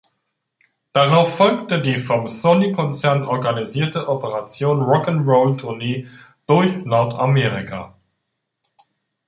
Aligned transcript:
Darauf 0.93 1.35
folgte 1.35 1.79
die 1.79 1.99
vom 1.99 2.27
Sony-Konzern 2.27 3.23
organisierte 3.23 4.07
"Operation-Rock-'n'-Roll"-Tournee 4.07 6.07
durch 6.47 6.75
Nordamerika. 6.85 7.95